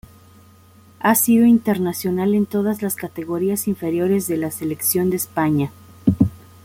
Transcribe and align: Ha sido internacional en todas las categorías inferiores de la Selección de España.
Ha 0.99 1.13
sido 1.13 1.45
internacional 1.45 2.33
en 2.33 2.47
todas 2.47 2.81
las 2.81 2.95
categorías 2.95 3.67
inferiores 3.67 4.25
de 4.27 4.37
la 4.37 4.49
Selección 4.49 5.11
de 5.11 5.17
España. 5.17 5.71